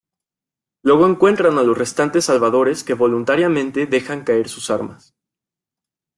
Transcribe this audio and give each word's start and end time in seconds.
Luego 0.83 1.05
encuentran 1.05 1.59
a 1.59 1.61
los 1.61 1.77
restantes 1.77 2.25
salvadores 2.25 2.83
que 2.83 2.95
voluntariamente 2.95 3.85
dejan 3.85 4.23
caer 4.23 4.49
sus 4.49 4.71
armas. 4.71 5.13